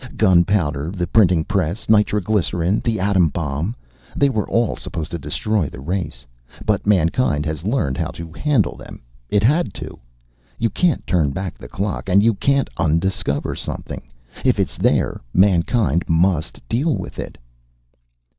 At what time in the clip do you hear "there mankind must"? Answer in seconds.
14.75-16.67